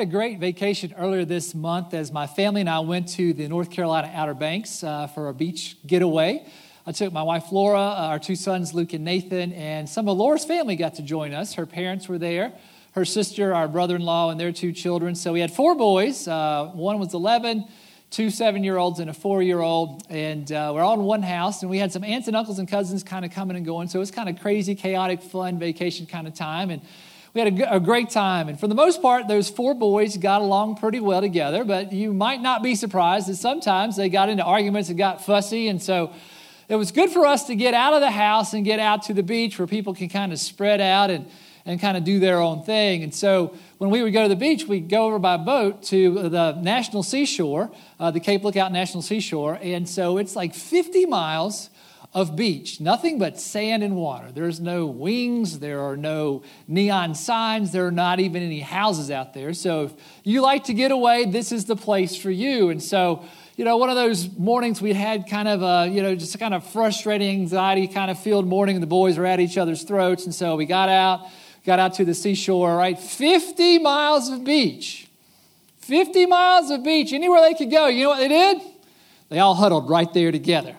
[0.00, 3.46] had a great vacation earlier this month as my family and I went to the
[3.48, 6.46] North Carolina Outer Banks uh, for a beach getaway.
[6.86, 10.16] I took my wife Laura, uh, our two sons Luke and Nathan, and some of
[10.16, 11.52] Laura's family got to join us.
[11.52, 12.54] Her parents were there,
[12.92, 15.14] her sister, our brother in law, and their two children.
[15.14, 16.26] So we had four boys.
[16.26, 17.66] Uh, one was 11,
[18.08, 20.02] two seven year olds, and a four year old.
[20.08, 21.60] And uh, we're all in one house.
[21.60, 23.88] And we had some aunts and uncles and cousins kind of coming and going.
[23.88, 26.70] So it was kind of crazy, chaotic, fun vacation kind of time.
[26.70, 26.80] And
[27.32, 28.48] we had a, a, great time.
[28.48, 32.12] And for the most part, those four boys got along pretty well together, but you
[32.12, 35.68] might not be surprised that sometimes they got into arguments and got fussy.
[35.68, 36.12] And so
[36.68, 39.14] it was good for us to get out of the house and get out to
[39.14, 41.28] the beach where people can kind of spread out and,
[41.64, 43.04] and kind of do their own thing.
[43.04, 46.28] And so when we would go to the beach, we'd go over by boat to
[46.28, 49.58] the National Seashore, uh, the Cape Lookout National Seashore.
[49.62, 51.70] And so it's like 50 miles
[52.12, 54.32] of beach, nothing but sand and water.
[54.32, 59.32] There's no wings, there are no neon signs, there are not even any houses out
[59.32, 59.54] there.
[59.54, 59.92] So if
[60.24, 62.70] you like to get away, this is the place for you.
[62.70, 63.24] And so,
[63.56, 66.52] you know, one of those mornings we had kind of a, you know, just kind
[66.52, 70.24] of frustrating, anxiety kind of filled morning, and the boys were at each other's throats.
[70.24, 71.28] And so we got out,
[71.64, 72.98] got out to the seashore, right?
[72.98, 75.06] 50 miles of beach.
[75.78, 77.86] 50 miles of beach, anywhere they could go.
[77.86, 78.62] You know what they did?
[79.28, 80.76] They all huddled right there together.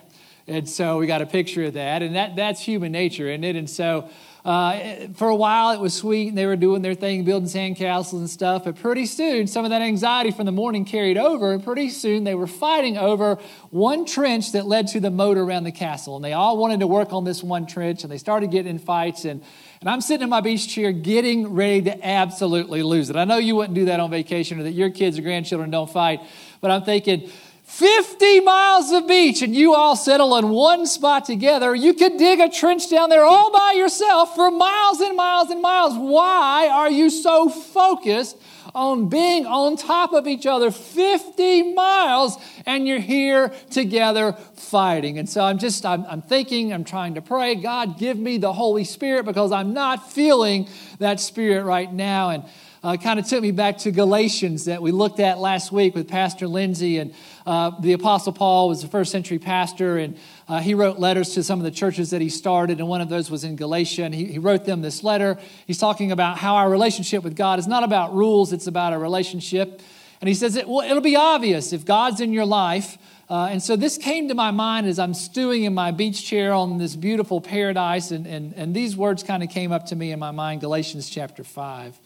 [0.48, 3.54] And so we got a picture of that, and that, that's human nature, isn't it?
[3.54, 4.10] And so
[4.44, 8.18] uh, for a while it was sweet, and they were doing their thing, building sandcastles
[8.18, 8.64] and stuff.
[8.64, 12.24] But pretty soon, some of that anxiety from the morning carried over, and pretty soon
[12.24, 13.38] they were fighting over
[13.70, 16.16] one trench that led to the moat around the castle.
[16.16, 18.78] And they all wanted to work on this one trench, and they started getting in
[18.80, 19.24] fights.
[19.24, 19.44] And,
[19.80, 23.16] and I'm sitting in my beach chair getting ready to absolutely lose it.
[23.16, 25.90] I know you wouldn't do that on vacation, or that your kids or grandchildren don't
[25.90, 26.18] fight,
[26.60, 27.30] but I'm thinking,
[27.72, 32.38] 50 miles of beach and you all settle in one spot together, you could dig
[32.38, 35.94] a trench down there all by yourself for miles and miles and miles.
[35.96, 38.36] Why are you so focused
[38.74, 45.16] on being on top of each other 50 miles and you're here together fighting?
[45.16, 48.52] And so I'm just, I'm, I'm thinking, I'm trying to pray, God, give me the
[48.52, 50.68] Holy Spirit because I'm not feeling
[50.98, 52.28] that Spirit right now.
[52.28, 52.44] And
[52.84, 56.08] uh, kind of took me back to Galatians that we looked at last week with
[56.08, 56.98] Pastor Lindsay.
[56.98, 57.14] And
[57.46, 60.16] uh, the Apostle Paul was a first century pastor, and
[60.48, 63.08] uh, he wrote letters to some of the churches that he started, and one of
[63.08, 64.04] those was in Galatia.
[64.04, 65.38] And he, he wrote them this letter.
[65.66, 68.98] He's talking about how our relationship with God is not about rules, it's about a
[68.98, 69.80] relationship.
[70.20, 72.96] And he says, it, well, it'll be obvious if God's in your life.
[73.28, 76.52] Uh, and so this came to my mind as I'm stewing in my beach chair
[76.52, 80.12] on this beautiful paradise, and, and, and these words kind of came up to me
[80.12, 81.98] in my mind Galatians chapter 5.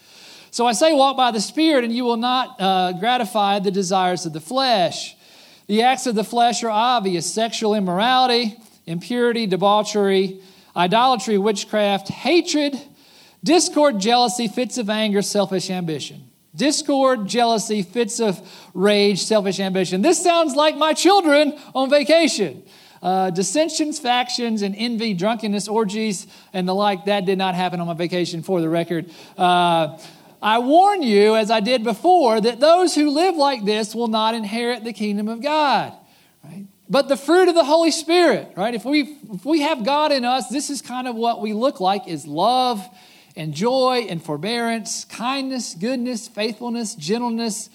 [0.52, 4.24] So I say, walk by the Spirit, and you will not uh, gratify the desires
[4.24, 5.15] of the flesh.
[5.66, 8.56] The acts of the flesh are obvious sexual immorality,
[8.86, 10.40] impurity, debauchery,
[10.76, 12.78] idolatry, witchcraft, hatred,
[13.42, 16.30] discord, jealousy, fits of anger, selfish ambition.
[16.54, 18.40] Discord, jealousy, fits of
[18.72, 20.02] rage, selfish ambition.
[20.02, 22.62] This sounds like my children on vacation.
[23.02, 27.04] Uh, dissensions, factions, and envy, drunkenness, orgies, and the like.
[27.04, 29.10] That did not happen on my vacation, for the record.
[29.36, 29.98] Uh,
[30.42, 34.34] I warn you, as I did before, that those who live like this will not
[34.34, 35.92] inherit the kingdom of God.
[36.44, 36.66] Right?
[36.88, 38.74] But the fruit of the Holy Spirit, right?
[38.74, 41.80] If we if we have God in us, this is kind of what we look
[41.80, 42.86] like is love
[43.34, 47.70] and joy and forbearance, kindness, goodness, faithfulness, gentleness,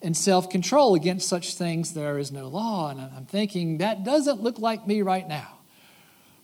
[0.00, 0.94] and self-control.
[0.94, 2.90] Against such things there is no law.
[2.90, 5.58] And I'm thinking that doesn't look like me right now.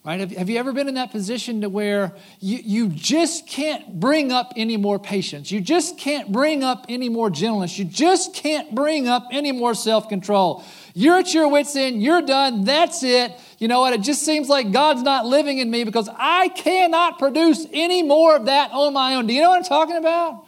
[0.03, 0.21] Right?
[0.21, 4.33] Have, have you ever been in that position to where you, you just can't bring
[4.33, 5.53] up any more patience?
[5.53, 7.79] You just can't bring up any more gentleness.
[7.79, 10.65] You just can't bring up any more self control.
[10.95, 12.03] You're at your wits' end.
[12.03, 12.65] You're done.
[12.65, 13.39] That's it.
[13.59, 13.93] You know what?
[13.93, 18.37] It just seems like God's not living in me because I cannot produce any more
[18.37, 19.27] of that on my own.
[19.27, 20.47] Do you know what I'm talking about?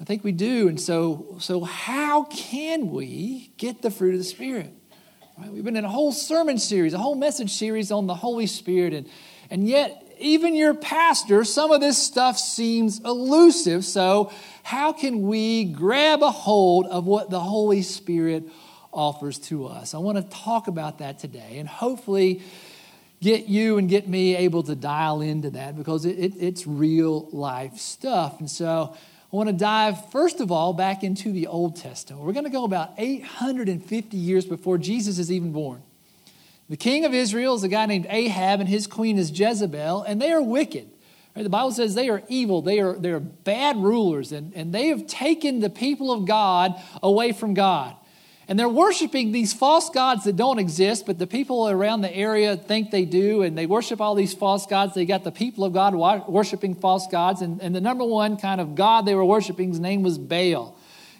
[0.00, 0.66] I think we do.
[0.66, 4.72] And so, so how can we get the fruit of the Spirit?
[5.38, 5.50] Right?
[5.50, 8.92] We've been in a whole sermon series, a whole message series on the Holy Spirit,
[8.92, 9.08] and,
[9.50, 13.84] and yet, even your pastor, some of this stuff seems elusive.
[13.84, 14.30] So,
[14.62, 18.44] how can we grab a hold of what the Holy Spirit
[18.92, 19.94] offers to us?
[19.94, 22.42] I want to talk about that today, and hopefully,
[23.22, 27.28] get you and get me able to dial into that because it, it, it's real
[27.32, 28.38] life stuff.
[28.38, 28.96] And so,
[29.32, 32.22] I want to dive, first of all, back into the Old Testament.
[32.22, 35.82] We're going to go about 850 years before Jesus is even born.
[36.68, 40.20] The king of Israel is a guy named Ahab, and his queen is Jezebel, and
[40.20, 40.90] they are wicked.
[41.34, 44.88] The Bible says they are evil, they are, they are bad rulers, and, and they
[44.88, 47.96] have taken the people of God away from God.
[48.48, 52.56] And they're worshiping these false gods that don't exist, but the people around the area
[52.56, 54.94] think they do, and they worship all these false gods.
[54.94, 55.94] They got the people of God
[56.28, 60.02] worshiping false gods, and, and the number one kind of God they were worshiping's name
[60.02, 60.76] was Baal.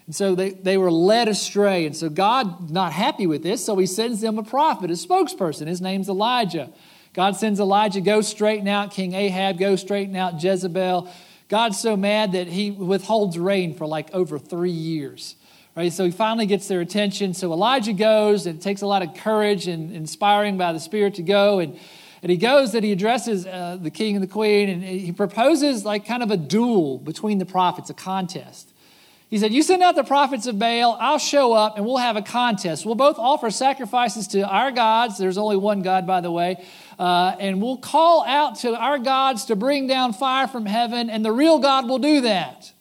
[0.07, 1.87] And so they, they were led astray.
[1.87, 5.69] And so God, not happy with this, so he sends them a prophet, a spokesperson.
[5.69, 6.71] His name's Elijah.
[7.15, 11.13] God sends Elijah, go straighten out King Ahab, go straighten out Jezebel.
[11.49, 15.37] God's so mad that he withholds rain for like over three years.
[15.75, 15.93] Right?
[15.93, 17.33] So he finally gets their attention.
[17.33, 21.15] So Elijah goes, and it takes a lot of courage and inspiring by the Spirit
[21.15, 21.61] to go.
[21.61, 21.79] And,
[22.23, 25.85] and he goes that he addresses uh, the king and the queen, and he proposes
[25.85, 28.69] like kind of a duel between the prophets, a contest.
[29.33, 32.17] He said, You send out the prophets of Baal, I'll show up, and we'll have
[32.17, 32.85] a contest.
[32.85, 35.17] We'll both offer sacrifices to our gods.
[35.17, 36.63] There's only one God, by the way.
[36.99, 41.25] Uh, and we'll call out to our gods to bring down fire from heaven, and
[41.25, 42.75] the real God will do that.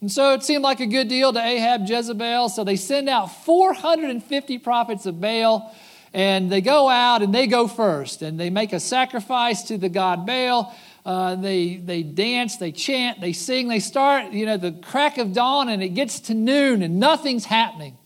[0.00, 2.48] And so it seemed like a good deal to Ahab, Jezebel.
[2.50, 5.74] So they send out 450 prophets of Baal,
[6.14, 9.88] and they go out and they go first, and they make a sacrifice to the
[9.88, 10.74] god Baal.
[11.04, 15.32] Uh, they, they dance, they chant, they sing, they start, you know, the crack of
[15.32, 17.96] dawn and it gets to noon and nothing's happening.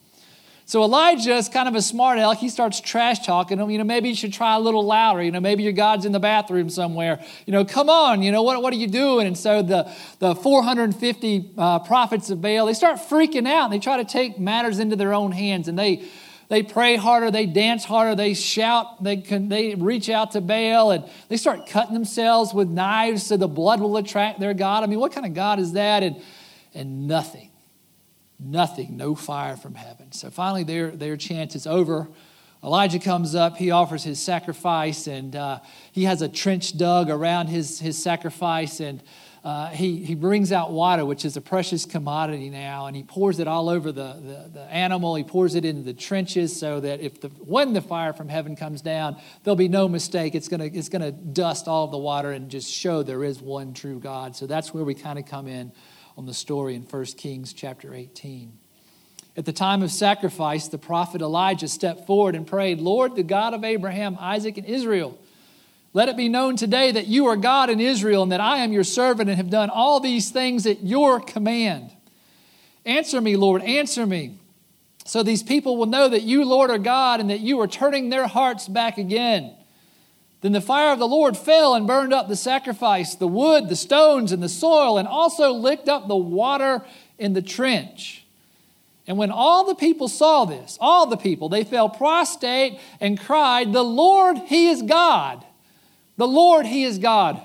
[0.73, 2.39] So Elijah is kind of a smart aleck.
[2.39, 3.69] He starts trash talking them.
[3.69, 5.23] You know, maybe you should try a little louder.
[5.23, 7.23] You know, maybe your God's in the bathroom somewhere.
[7.45, 8.23] You know, come on.
[8.23, 9.27] You know, what, what are you doing?
[9.27, 13.65] And so the, the 450 uh, prophets of Baal, they start freaking out.
[13.65, 15.69] And they try to take matters into their own hands.
[15.69, 16.09] And they
[16.49, 20.91] they pray harder, they dance harder, they shout, they, can, they reach out to Baal,
[20.91, 24.85] and they start cutting themselves with knives so the blood will attract their God.
[24.85, 26.03] I mean, what kind of God is that?
[26.03, 26.23] And,
[26.75, 27.52] and nothing,
[28.45, 30.13] nothing, no fire from heaven.
[30.13, 32.09] So finally, their, their chance is over.
[32.65, 35.59] Elijah comes up, he offers his sacrifice, and uh,
[35.91, 39.03] he has a trench dug around his, his sacrifice, and
[39.43, 43.41] uh, he, he brings out water, which is a precious commodity now, and he pours
[43.41, 45.17] it all over the, the, the, animal.
[45.17, 48.55] He pours it into the trenches so that if the, when the fire from heaven
[48.55, 50.37] comes down, there'll be no mistake.
[50.37, 53.43] It's going to it's to dust all of the water and just show there is
[53.43, 54.37] one true God.
[54.37, 55.73] So that's where we kind of come in
[56.17, 58.53] on the story in 1 Kings chapter 18.
[59.37, 63.55] At the time of sacrifice, the prophet Elijah stepped forward and prayed, Lord, the God
[63.55, 65.19] of Abraham, Isaac, and Israel,
[65.95, 68.73] let it be known today that you are God in Israel and that I am
[68.73, 71.91] your servant and have done all these things at your command.
[72.85, 74.39] Answer me, Lord, answer me.
[75.05, 78.09] So these people will know that you, Lord, are God and that you are turning
[78.09, 79.55] their hearts back again.
[80.43, 83.77] Then the fire of the Lord fell and burned up the sacrifice, the wood, the
[83.77, 86.85] stones, and the soil, and also licked up the water
[87.17, 88.25] in the trench.
[89.07, 93.73] And when all the people saw this, all the people, they fell prostrate and cried,
[93.73, 95.45] The Lord, He is God.
[96.17, 97.41] The Lord, He is God.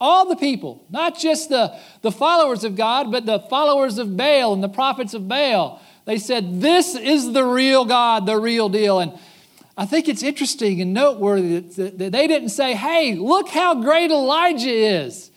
[0.00, 4.52] All the people, not just the, the followers of God, but the followers of Baal
[4.52, 9.00] and the prophets of Baal, they said, This is the real God, the real deal.
[9.00, 9.18] And
[9.76, 14.70] I think it's interesting and noteworthy that, they didn't say, Hey, look how great Elijah
[14.70, 15.30] is.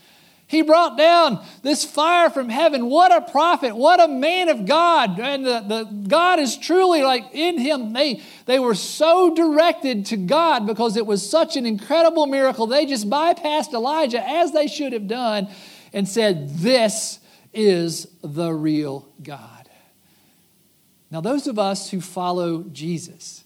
[0.48, 2.88] He brought down this fire from heaven.
[2.88, 3.76] What a prophet.
[3.76, 5.20] What a man of God.
[5.20, 7.94] And the, the, God is truly like in him.
[7.94, 12.66] They, they were so directed to God because it was such an incredible miracle.
[12.66, 15.50] They just bypassed Elijah as they should have done
[15.94, 17.20] and said, This
[17.54, 19.70] is the real God.
[21.12, 23.44] Now, those of us who follow Jesus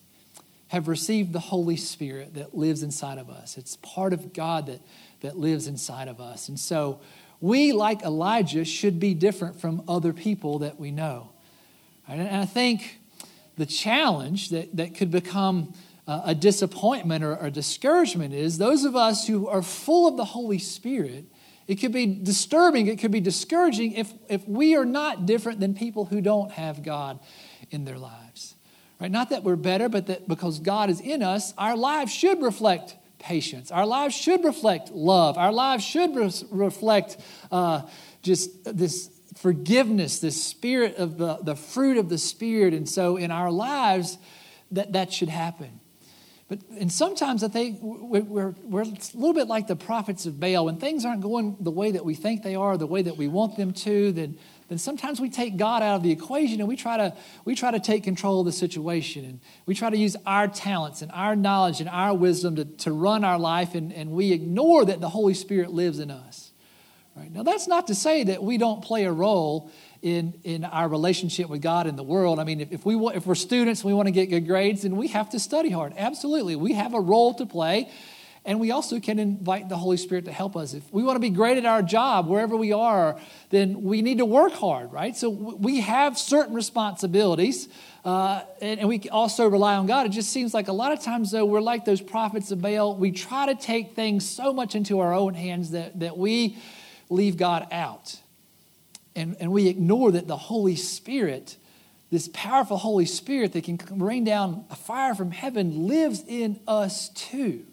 [0.73, 3.57] have received the Holy Spirit that lives inside of us.
[3.57, 4.81] It's part of God that
[5.23, 6.49] that lives inside of us.
[6.49, 6.99] And so
[7.41, 11.31] we, like Elijah, should be different from other people that we know.
[12.07, 12.99] And I think
[13.57, 15.73] the challenge that, that could become
[16.05, 20.59] a disappointment or a discouragement is those of us who are full of the Holy
[20.59, 21.25] Spirit,
[21.65, 25.73] it could be disturbing, it could be discouraging if, if we are not different than
[25.73, 27.19] people who don't have God
[27.71, 28.55] in their lives.
[29.03, 29.11] Right?
[29.11, 32.95] Not that we're better, but that because God is in us, our lives should reflect
[33.19, 33.69] patience.
[33.69, 35.37] Our lives should reflect love.
[35.37, 37.17] Our lives should re- reflect
[37.51, 37.81] uh,
[38.21, 42.73] just this forgiveness, this spirit of the, the fruit of the Spirit.
[42.73, 44.17] And so in our lives,
[44.71, 45.81] that, that should happen.
[46.47, 50.63] But, and sometimes I think we're, we're a little bit like the prophets of Baal.
[50.63, 53.27] When things aren't going the way that we think they are, the way that we
[53.27, 54.37] want them to, then
[54.73, 57.15] then sometimes we take God out of the equation and we try to
[57.45, 61.03] we try to take control of the situation and we try to use our talents
[61.03, 64.83] and our knowledge and our wisdom to, to run our life and, and we ignore
[64.83, 66.51] that the Holy Spirit lives in us.
[67.15, 67.31] Right?
[67.31, 69.69] Now that's not to say that we don't play a role
[70.01, 72.39] in, in our relationship with God in the world.
[72.39, 74.97] I mean, if, if, we, if we're students we want to get good grades, then
[74.97, 75.93] we have to study hard.
[75.95, 76.55] Absolutely.
[76.55, 77.91] We have a role to play
[78.45, 80.73] and we also can invite the Holy Spirit to help us.
[80.73, 83.17] If we want to be great at our job, wherever we are,
[83.51, 85.15] then we need to work hard, right?
[85.15, 87.69] So we have certain responsibilities,
[88.03, 90.05] uh, and, and, we also rely on God.
[90.05, 92.97] It just seems like a lot of times, though, we're like those prophets of Baal.
[92.97, 96.57] We try to take things so much into our own hands that, that we
[97.09, 98.19] leave God out.
[99.15, 101.55] and, and we ignore that the Holy Spirit,
[102.11, 107.07] this powerful Holy Spirit that can rain down a fire from heaven, lives in us
[107.07, 107.65] too.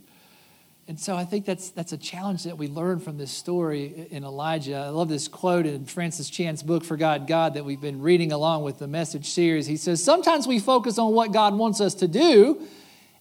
[0.90, 4.24] And so I think that's, that's a challenge that we learn from this story in
[4.24, 4.74] Elijah.
[4.74, 8.64] I love this quote in Francis Chan's book, Forgotten God, that we've been reading along
[8.64, 9.68] with the message series.
[9.68, 12.60] He says, Sometimes we focus on what God wants us to do,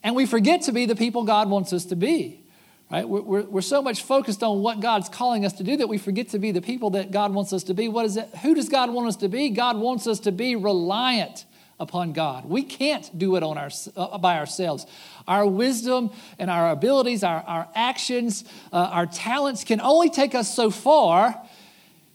[0.02, 2.44] and we forget to be the people God wants us to be.
[2.92, 3.08] Right?
[3.08, 6.00] We're, we're, we're so much focused on what God's calling us to do that we
[6.00, 7.88] forget to be the people that God wants us to be.
[7.88, 8.30] What is it?
[8.42, 9.52] Who does God want us to be?
[9.52, 11.46] God wants us to be reliant
[11.80, 12.46] upon God.
[12.46, 14.86] We can't do it on our, uh, by ourselves.
[15.28, 18.44] Our wisdom and our abilities, our, our actions,
[18.74, 21.42] uh, our talents can only take us so far,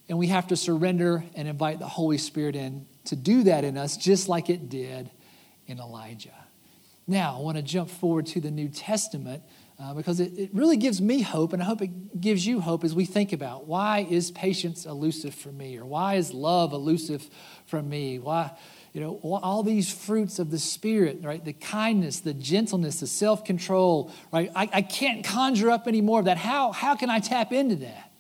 [0.08, 3.76] and we have to surrender and invite the Holy Spirit in to do that in
[3.76, 5.10] us, just like it did
[5.66, 6.34] in Elijah.
[7.06, 9.42] Now, I want to jump forward to the New Testament.
[9.76, 12.84] Uh, because it, it really gives me hope, and I hope it gives you hope
[12.84, 17.28] as we think about why is patience elusive for me, or why is love elusive
[17.66, 18.20] for me?
[18.20, 18.52] Why,
[18.94, 21.44] you know, all these fruits of the Spirit, right?
[21.44, 24.52] The kindness, the gentleness, the self control, right?
[24.54, 26.36] I, I can't conjure up any more of that.
[26.36, 28.12] How, how can I tap into that?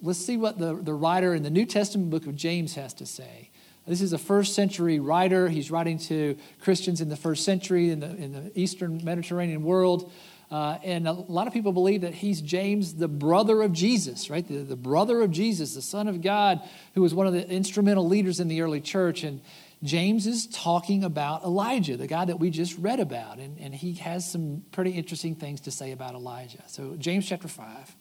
[0.00, 3.06] Let's see what the, the writer in the New Testament book of James has to
[3.06, 3.50] say.
[3.86, 5.50] This is a first century writer.
[5.50, 10.10] He's writing to Christians in the first century in the, in the Eastern Mediterranean world.
[10.50, 14.46] Uh, and a lot of people believe that he's James, the brother of Jesus, right?
[14.46, 16.60] The, the brother of Jesus, the Son of God,
[16.94, 19.24] who was one of the instrumental leaders in the early church.
[19.24, 19.42] And
[19.84, 23.92] James is talking about Elijah, the guy that we just read about, and, and he
[23.94, 26.62] has some pretty interesting things to say about Elijah.
[26.66, 27.94] So, James chapter 5.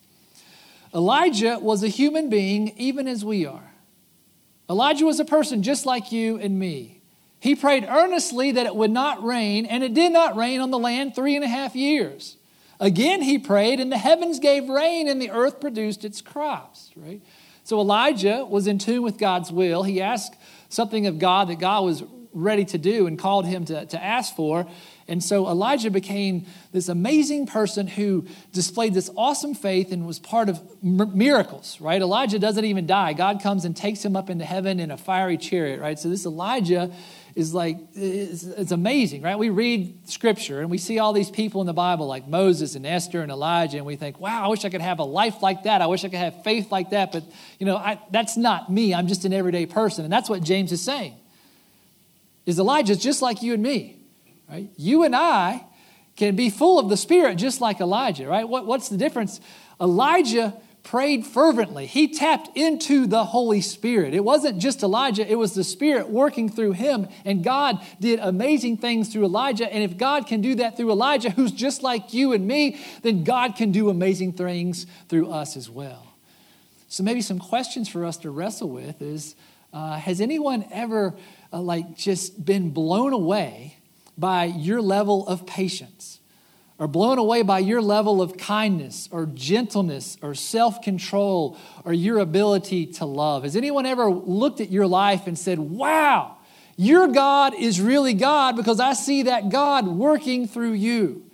[0.96, 3.74] Elijah was a human being, even as we are.
[4.70, 7.02] Elijah was a person just like you and me.
[7.42, 10.80] He prayed earnestly that it would not rain, and it did not rain on the
[10.80, 12.38] land three and a half years.
[12.80, 17.22] Again, he prayed, and the heavens gave rain, and the earth produced its crops, right?
[17.66, 19.84] So Elijah was in tune with God's will.
[19.84, 20.36] He asked
[20.74, 22.04] something of God that God was
[22.34, 24.68] ready to do and called him to, to ask for.
[25.08, 30.50] And so Elijah became this amazing person who displayed this awesome faith and was part
[30.50, 32.02] of miracles, right?
[32.02, 33.14] Elijah doesn't even die.
[33.14, 36.00] God comes and takes him up into heaven in a fiery chariot, right?
[36.00, 36.92] So this Elijah
[37.36, 39.38] is like, it's, it's, amazing, right?
[39.38, 42.86] We read scripture and we see all these people in the Bible like Moses and
[42.86, 45.64] Esther and Elijah, and we think, wow, I wish I could have a life like
[45.64, 45.82] that.
[45.82, 47.12] I wish I could have faith like that.
[47.12, 47.24] But,
[47.60, 48.94] you know, I, that's not me.
[48.94, 50.04] I'm just an everyday person.
[50.04, 51.16] And that's what James is saying.
[52.46, 53.98] Is Elijah just like you and me,
[54.50, 54.70] right?
[54.78, 55.66] You and I
[56.16, 58.48] can be full of the Spirit just like Elijah, right?
[58.48, 59.40] What, what's the difference?
[59.82, 61.86] Elijah prayed fervently.
[61.86, 64.14] He tapped into the Holy Spirit.
[64.14, 67.08] It wasn't just Elijah, it was the Spirit working through him.
[67.26, 69.72] And God did amazing things through Elijah.
[69.72, 73.24] And if God can do that through Elijah, who's just like you and me, then
[73.24, 76.14] God can do amazing things through us as well.
[76.90, 79.36] So, maybe some questions for us to wrestle with is
[79.72, 81.16] uh, Has anyone ever,
[81.52, 83.78] uh, like, just been blown away
[84.16, 86.20] by your level of patience?
[86.80, 92.20] Are blown away by your level of kindness or gentleness or self control or your
[92.20, 93.44] ability to love.
[93.44, 96.38] Has anyone ever looked at your life and said, Wow,
[96.76, 101.30] your God is really God because I see that God working through you?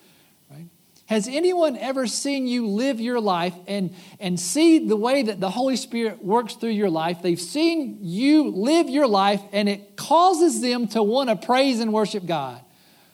[1.06, 5.50] Has anyone ever seen you live your life and, and see the way that the
[5.50, 7.24] Holy Spirit works through your life?
[7.24, 11.92] They've seen you live your life and it causes them to want to praise and
[11.92, 12.62] worship God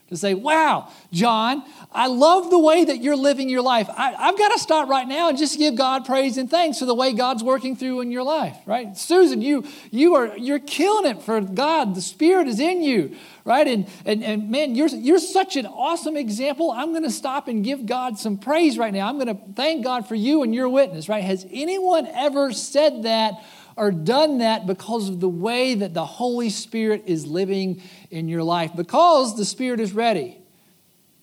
[0.10, 3.90] to say, Wow, John, I love the way that you're living your life.
[3.90, 6.86] I, have got to stop right now and just give God praise and thanks for
[6.86, 8.96] the way God's working through in your life, right?
[8.96, 11.96] Susan, you, you are, you're killing it for God.
[11.96, 13.68] The Spirit is in you, right?
[13.68, 16.72] And, and, and man, you're, you're such an awesome example.
[16.72, 19.10] I'm going to stop and give God some praise right now.
[19.10, 21.24] I'm going to thank God for you and your witness, right?
[21.24, 23.34] Has anyone ever said that
[23.78, 28.44] or done that because of the way that the Holy Spirit is living in your
[28.44, 28.72] life?
[28.76, 30.38] Because the Spirit is ready.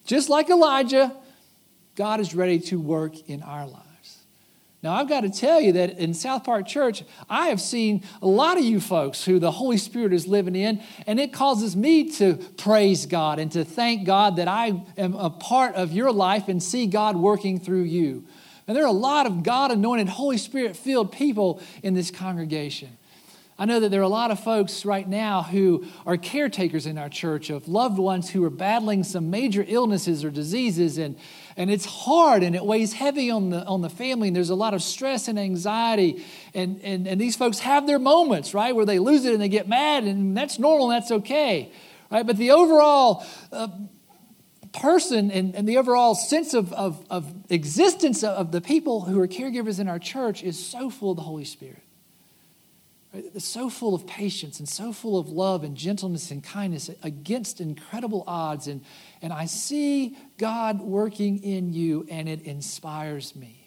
[0.05, 1.15] Just like Elijah,
[1.95, 3.83] God is ready to work in our lives.
[4.83, 8.27] Now, I've got to tell you that in South Park Church, I have seen a
[8.27, 12.11] lot of you folks who the Holy Spirit is living in, and it causes me
[12.13, 16.49] to praise God and to thank God that I am a part of your life
[16.49, 18.25] and see God working through you.
[18.67, 22.97] And there are a lot of God anointed, Holy Spirit filled people in this congregation.
[23.59, 26.97] I know that there are a lot of folks right now who are caretakers in
[26.97, 31.17] our church of loved ones who are battling some major illnesses or diseases, and,
[31.57, 34.55] and it's hard and it weighs heavy on the, on the family, and there's a
[34.55, 36.25] lot of stress and anxiety.
[36.55, 39.51] And, and, and these folks have their moments, right, where they lose it and they
[39.51, 41.71] get mad, and that's normal and that's okay,
[42.11, 42.27] right?
[42.27, 43.69] But the overall uh,
[44.73, 49.29] person and, and the overall sense of, of, of existence of the people who are
[49.29, 51.83] caregivers in our church is so full of the Holy Spirit.
[53.15, 57.61] It's so full of patience and so full of love and gentleness and kindness against
[57.61, 58.69] incredible odds.
[58.69, 58.83] And,
[59.21, 63.62] and I see God working in you, and it inspires me.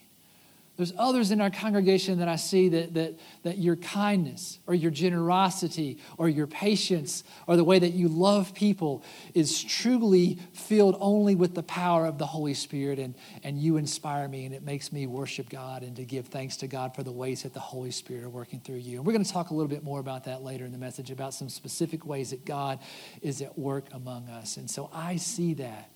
[0.77, 4.91] There's others in our congregation that I see that, that, that your kindness or your
[4.91, 9.03] generosity or your patience or the way that you love people
[9.33, 12.99] is truly filled only with the power of the Holy Spirit.
[12.99, 16.57] And, and you inspire me, and it makes me worship God and to give thanks
[16.57, 18.97] to God for the ways that the Holy Spirit are working through you.
[18.97, 21.09] And we're going to talk a little bit more about that later in the message
[21.09, 22.79] about some specific ways that God
[23.21, 24.57] is at work among us.
[24.57, 25.89] And so I see that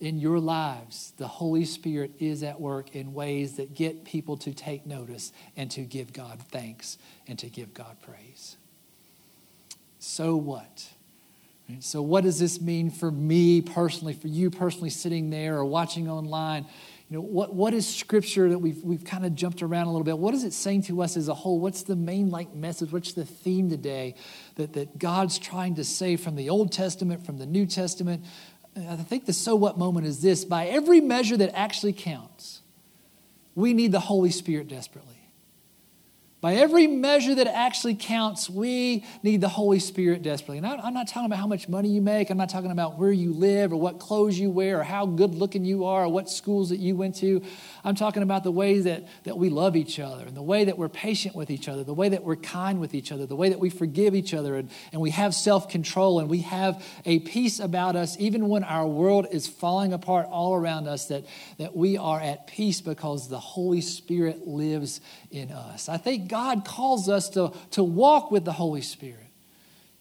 [0.00, 4.52] in your lives, the Holy Spirit is at work in ways that get people to
[4.52, 8.56] take notice and to give God thanks and to give God praise.
[9.98, 10.88] So what?
[11.80, 16.08] So, what does this mean for me personally, for you personally sitting there or watching
[16.08, 16.66] online?
[17.10, 20.04] You know, what, what is scripture that we've, we've kind of jumped around a little
[20.04, 20.18] bit?
[20.18, 21.60] What is it saying to us as a whole?
[21.60, 22.92] What's the main like message?
[22.92, 24.16] What's the theme today
[24.56, 28.24] that, that God's trying to say from the Old Testament, from the New Testament?
[28.76, 32.62] Uh, I think the so what moment is this by every measure that actually counts,
[33.54, 35.15] we need the Holy Spirit desperately.
[36.42, 40.58] By every measure that actually counts, we need the Holy Spirit desperately.
[40.58, 42.28] And I'm not talking about how much money you make.
[42.28, 45.34] I'm not talking about where you live or what clothes you wear or how good
[45.34, 47.42] looking you are or what schools that you went to.
[47.84, 50.76] I'm talking about the ways that, that we love each other and the way that
[50.76, 53.48] we're patient with each other, the way that we're kind with each other, the way
[53.48, 57.18] that we forgive each other and, and we have self control and we have a
[57.20, 61.24] peace about us, even when our world is falling apart all around us, that,
[61.56, 65.00] that we are at peace because the Holy Spirit lives
[65.30, 65.88] in us.
[65.88, 69.20] I think God calls us to, to walk with the Holy Spirit.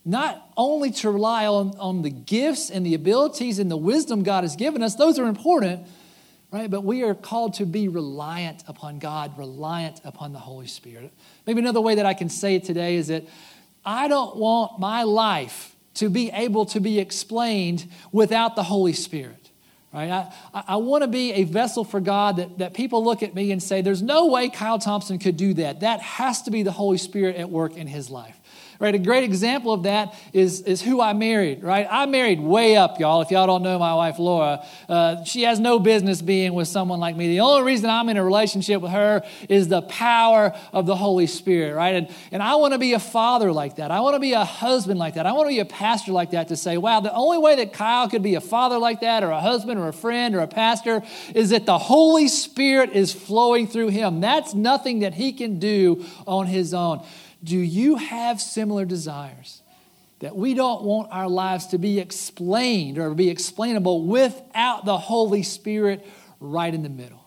[0.03, 4.43] Not only to rely on, on the gifts and the abilities and the wisdom God
[4.43, 5.87] has given us, those are important,
[6.51, 6.69] right?
[6.69, 11.11] But we are called to be reliant upon God, reliant upon the Holy Spirit.
[11.47, 13.23] Maybe another way that I can say it today is that
[13.83, 19.44] I don't want my life to be able to be explained without the Holy Spirit.
[19.95, 20.11] Right?
[20.53, 23.53] I, I want to be a vessel for God that, that people look at me
[23.53, 25.79] and say, there's no way Kyle Thompson could do that.
[25.79, 28.37] That has to be the Holy Spirit at work in his life.
[28.79, 28.93] Right?
[28.93, 31.87] A great example of that is, is who I married, right?
[31.89, 33.21] I married way up, y'all.
[33.21, 36.99] If y'all don't know my wife, Laura, uh, she has no business being with someone
[36.99, 37.29] like me.
[37.29, 41.27] The only reason I'm in a relationship with her is the power of the Holy
[41.27, 41.95] Spirit, right?
[41.95, 43.91] And, and I want to be a father like that.
[43.91, 45.25] I want to be a husband like that.
[45.25, 47.73] I want to be a pastor like that to say, wow, the only way that
[47.73, 50.47] Kyle could be a father like that, or a husband, or a friend, or a
[50.47, 51.01] pastor,
[51.33, 54.19] is that the Holy Spirit is flowing through him.
[54.19, 57.05] That's nothing that he can do on his own.
[57.43, 59.61] Do you have similar desires?
[60.19, 65.43] That we don't want our lives to be explained or be explainable without the Holy
[65.43, 66.05] Spirit
[66.39, 67.25] right in the middle.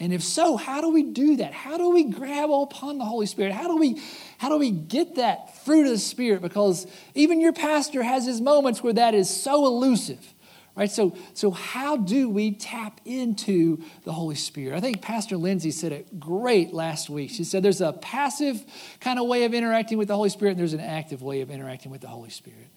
[0.00, 1.52] And if so, how do we do that?
[1.52, 3.52] How do we grab upon the Holy Spirit?
[3.52, 4.00] How do we
[4.38, 6.40] how do we get that fruit of the Spirit?
[6.40, 10.34] Because even your pastor has his moments where that is so elusive.
[10.78, 10.88] Right?
[10.88, 14.76] So, so how do we tap into the Holy Spirit?
[14.76, 17.30] I think Pastor Lindsay said it great last week.
[17.30, 18.64] She said there's a passive
[19.00, 21.50] kind of way of interacting with the Holy Spirit, and there's an active way of
[21.50, 22.68] interacting with the Holy Spirit.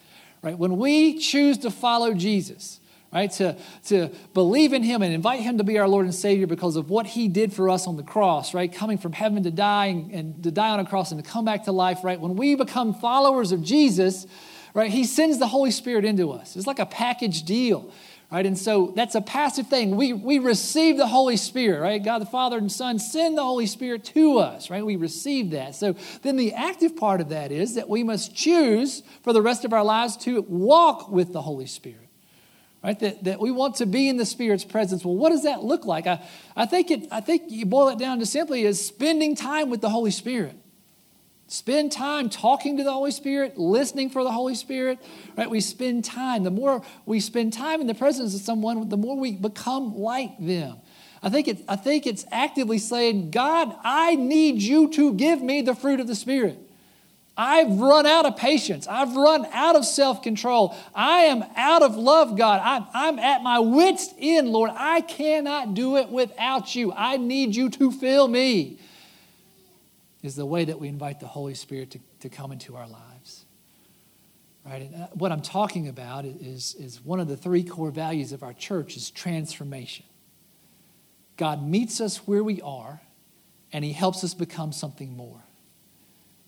[0.42, 0.58] Right?
[0.58, 2.80] When we choose to follow Jesus,
[3.14, 6.48] right, to, to believe in Him and invite Him to be our Lord and Savior
[6.48, 9.52] because of what He did for us on the cross, right, coming from heaven to
[9.52, 12.20] die and, and to die on a cross and to come back to life, right?
[12.20, 14.26] When we become followers of Jesus,
[14.74, 14.92] right?
[14.92, 16.56] He sends the Holy Spirit into us.
[16.56, 17.92] It's like a package deal,
[18.32, 18.46] right?
[18.46, 19.96] And so that's a passive thing.
[19.96, 22.04] We, we receive the Holy Spirit, right?
[22.04, 24.86] God the Father and Son send the Holy Spirit to us, right?
[24.86, 25.76] We receive that.
[25.76, 29.66] So then the active part of that is that we must choose for the rest
[29.66, 31.98] of our lives to walk with the Holy Spirit.
[32.84, 33.00] Right?
[33.00, 35.06] That, that we want to be in the Spirit's presence.
[35.06, 36.08] Well, what does that look like?
[36.08, 39.70] I, I, think it, I think you boil it down to simply is spending time
[39.70, 40.56] with the Holy Spirit.
[41.52, 45.00] Spend time talking to the Holy Spirit, listening for the Holy Spirit,
[45.36, 45.50] right?
[45.50, 46.46] We spend time.
[46.46, 50.32] The more we spend time in the presence of someone, the more we become like
[50.40, 50.78] them.
[51.22, 55.62] I think, it, I think it's actively saying, God, I need you to give me
[55.62, 56.58] the fruit of the Spirit.
[57.36, 58.88] I've run out of patience.
[58.88, 60.74] I've run out of self control.
[60.96, 62.62] I am out of love, God.
[62.64, 64.72] I'm, I'm at my wits' end, Lord.
[64.74, 66.94] I cannot do it without you.
[66.94, 68.80] I need you to fill me
[70.24, 73.46] is the way that we invite the Holy Spirit to, to come into our lives.
[74.66, 74.84] Right?
[74.84, 78.44] And uh, what I'm talking about is, is one of the three core values of
[78.44, 80.06] our church is transformation.
[81.38, 83.02] God meets us where we are,
[83.74, 85.42] and He helps us become something more.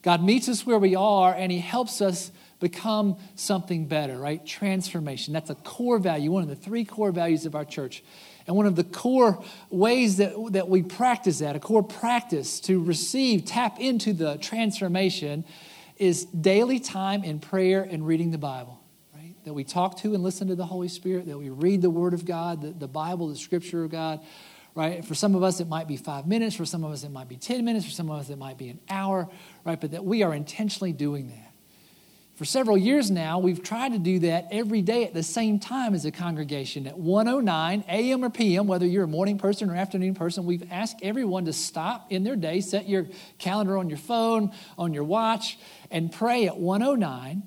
[0.04, 4.46] God meets us where we are, and He helps us become something better, right?
[4.46, 5.34] Transformation.
[5.34, 8.04] That's a core value, one of the three core values of our church.
[8.48, 12.84] And one of the core ways that, that we practice that, a core practice to
[12.84, 15.46] receive, tap into the transformation,
[15.98, 18.82] is daily time in prayer and reading the Bible.
[19.16, 19.36] Right?
[19.46, 22.14] That we talk to and listen to the Holy Spirit, that we read the Word
[22.14, 24.20] of God, the, the Bible, the Scripture of God.
[24.76, 25.06] Right?
[25.06, 26.56] For some of us, it might be five minutes.
[26.56, 27.86] For some of us, it might be 10 minutes.
[27.86, 29.30] For some of us, it might be an hour.
[29.64, 29.80] Right?
[29.80, 31.53] But that we are intentionally doing that.
[32.36, 35.94] For several years now, we've tried to do that every day at the same time
[35.94, 38.26] as a congregation at 109 a.m.
[38.26, 40.46] or p.m., whether you're a morning person or afternoon person.
[40.46, 43.06] We've asked everyone to stop in their day, set your
[43.38, 45.60] calendar on your phone, on your watch,
[45.92, 47.44] and pray at 109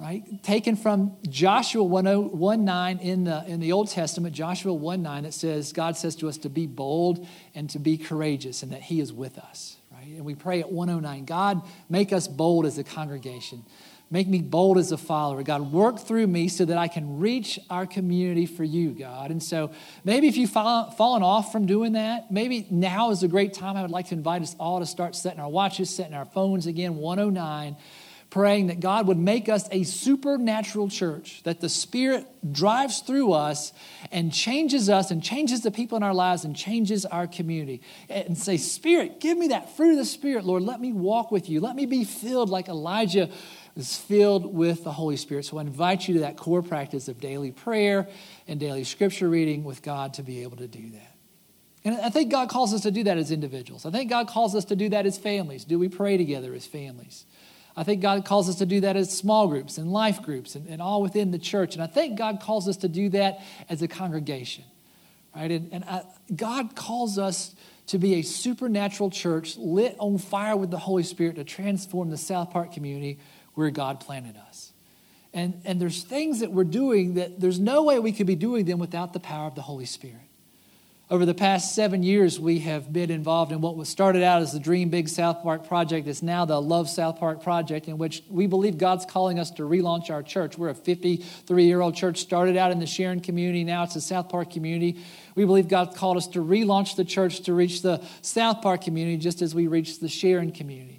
[0.00, 0.42] right?
[0.44, 5.96] Taken from Joshua 1:9 in the, in the Old Testament, Joshua 1:9 that says, God
[5.96, 9.38] says to us to be bold and to be courageous and that He is with
[9.38, 10.06] us, right?
[10.06, 13.64] And we pray at 109, God, make us bold as a congregation.
[14.10, 15.42] Make me bold as a follower.
[15.42, 19.30] God, work through me so that I can reach our community for you, God.
[19.30, 19.70] And so
[20.02, 23.76] maybe if you've fallen off from doing that, maybe now is a great time.
[23.76, 26.66] I would like to invite us all to start setting our watches, setting our phones
[26.66, 27.76] again, 109,
[28.30, 33.72] praying that God would make us a supernatural church, that the Spirit drives through us
[34.10, 37.82] and changes us and changes the people in our lives and changes our community.
[38.08, 40.62] And say, Spirit, give me that fruit of the Spirit, Lord.
[40.62, 41.60] Let me walk with you.
[41.60, 43.30] Let me be filled like Elijah
[43.78, 45.44] is filled with the Holy Spirit.
[45.44, 48.08] So I invite you to that core practice of daily prayer
[48.48, 51.16] and daily scripture reading with God to be able to do that.
[51.84, 53.86] And I think God calls us to do that as individuals.
[53.86, 55.64] I think God calls us to do that as families.
[55.64, 57.24] Do we pray together as families?
[57.76, 60.68] I think God calls us to do that as small groups and life groups and,
[60.68, 61.74] and all within the church.
[61.74, 64.64] And I think God calls us to do that as a congregation.
[65.36, 65.52] Right?
[65.52, 66.02] And, and I,
[66.34, 67.54] God calls us
[67.86, 72.16] to be a supernatural church lit on fire with the Holy Spirit to transform the
[72.16, 73.20] South Park community
[73.58, 74.70] where God planted us.
[75.34, 78.64] And, and there's things that we're doing that there's no way we could be doing
[78.64, 80.22] them without the power of the Holy Spirit.
[81.10, 84.52] Over the past seven years, we have been involved in what was started out as
[84.52, 86.06] the Dream Big South Park project.
[86.06, 89.62] It's now the Love South Park project, in which we believe God's calling us to
[89.62, 90.56] relaunch our church.
[90.56, 94.00] We're a 53 year old church, started out in the Sharon community, now it's a
[94.00, 95.00] South Park community.
[95.34, 99.16] We believe God called us to relaunch the church to reach the South Park community
[99.16, 100.97] just as we reached the Sharon community.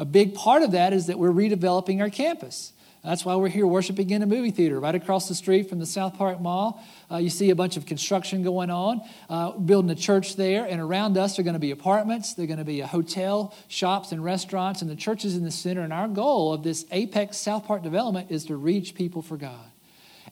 [0.00, 2.72] A big part of that is that we're redeveloping our campus.
[3.04, 5.84] That's why we're here worshiping in a movie theater right across the street from the
[5.84, 6.82] South Park Mall.
[7.10, 10.80] Uh, you see a bunch of construction going on, uh, building a church there, and
[10.80, 12.32] around us are going to be apartments.
[12.32, 15.50] They're going to be a hotel, shops, and restaurants, and the church is in the
[15.50, 15.82] center.
[15.82, 19.70] And our goal of this Apex South Park development is to reach people for God.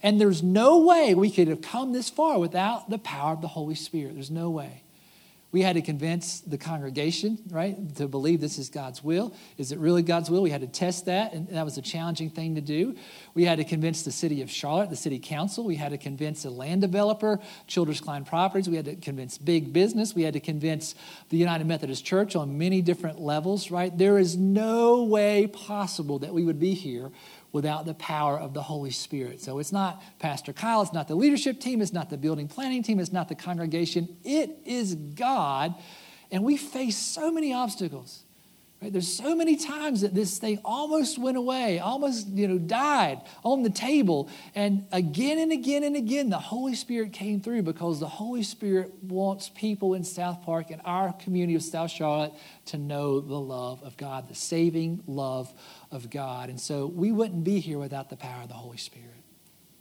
[0.02, 3.48] And there's no way we could have come this far without the power of the
[3.48, 4.14] Holy Spirit.
[4.14, 4.83] There's no way.
[5.50, 9.34] We had to convince the congregation, right, to believe this is God's will.
[9.56, 10.42] Is it really God's will?
[10.42, 12.94] We had to test that, and that was a challenging thing to do.
[13.32, 15.64] We had to convince the city of Charlotte, the city council.
[15.64, 18.68] We had to convince a land developer, Childress Klein Properties.
[18.68, 20.14] We had to convince big business.
[20.14, 20.94] We had to convince
[21.30, 23.96] the United Methodist Church on many different levels, right?
[23.96, 27.11] There is no way possible that we would be here
[27.52, 29.40] without the power of the Holy Spirit.
[29.40, 32.82] So it's not Pastor Kyle, it's not the leadership team, it's not the building planning
[32.82, 34.16] team, it's not the congregation.
[34.24, 35.74] It is God.
[36.30, 38.24] And we face so many obstacles.
[38.80, 38.92] Right?
[38.92, 43.64] There's so many times that this thing almost went away, almost you know died on
[43.64, 48.06] the table, and again and again and again the Holy Spirit came through because the
[48.06, 52.32] Holy Spirit wants people in South Park and our community of South Charlotte
[52.66, 55.52] to know the love of God, the saving love
[55.90, 56.48] of God.
[56.48, 59.08] And so we wouldn't be here without the power of the Holy Spirit.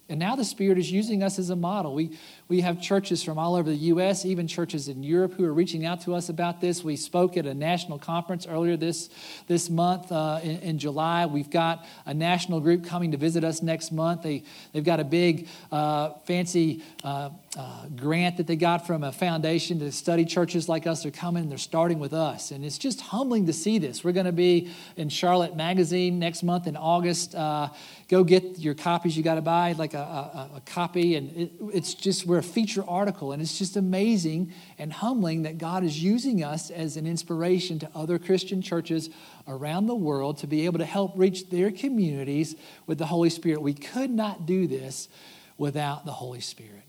[0.09, 1.93] And now the Spirit is using us as a model.
[1.93, 2.17] We,
[2.47, 5.85] we have churches from all over the U.S., even churches in Europe who are reaching
[5.85, 6.81] out to us about this.
[6.81, 9.09] We spoke at a national conference earlier this,
[9.47, 11.25] this month uh, in, in, July.
[11.25, 14.21] We've got a national group coming to visit us next month.
[14.21, 19.11] They, they've got a big, uh, fancy uh, uh grant that they got from a
[19.11, 21.03] foundation to study churches like us.
[21.03, 22.51] They're coming, they're starting with us.
[22.51, 24.05] And it's just humbling to see this.
[24.05, 27.35] We're going to be in Charlotte Magazine next month in August.
[27.35, 27.69] Uh,
[28.07, 29.17] go get your copies.
[29.17, 31.15] You got to buy like a, a, a copy.
[31.15, 33.31] And it, it's just, we're a feature article.
[33.31, 37.89] And it's just amazing and humbling that God is using us as an inspiration to
[37.95, 39.09] other Christian churches
[39.47, 42.55] around the world to be able to help reach their communities
[42.85, 43.61] with the Holy Spirit.
[43.61, 45.09] We could not do this
[45.57, 46.83] without the Holy Spirit.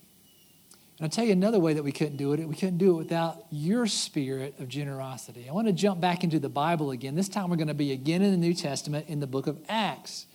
[0.98, 2.44] And I'll tell you another way that we couldn't do it.
[2.44, 5.46] We couldn't do it without your spirit of generosity.
[5.48, 7.14] I want to jump back into the Bible again.
[7.14, 9.58] This time we're going to be again in the New Testament in the book of
[9.68, 10.26] Acts.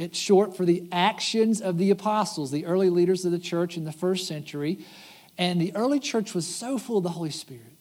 [0.00, 3.84] It's short for the actions of the apostles, the early leaders of the church in
[3.84, 4.78] the first century.
[5.36, 7.74] And the early church was so full of the Holy Spirit.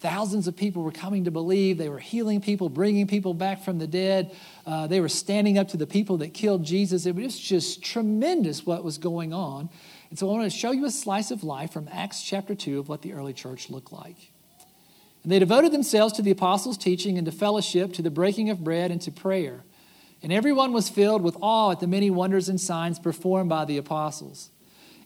[0.00, 1.76] Thousands of people were coming to believe.
[1.76, 4.34] They were healing people, bringing people back from the dead.
[4.64, 7.04] Uh, they were standing up to the people that killed Jesus.
[7.04, 9.68] It was just tremendous what was going on.
[10.08, 12.78] And so I want to show you a slice of life from Acts chapter 2
[12.78, 14.30] of what the early church looked like.
[15.22, 18.64] And they devoted themselves to the apostles' teaching and to fellowship, to the breaking of
[18.64, 19.62] bread and to prayer.
[20.22, 23.76] And everyone was filled with awe at the many wonders and signs performed by the
[23.76, 24.50] apostles.